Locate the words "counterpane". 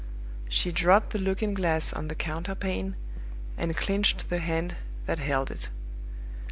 2.15-2.95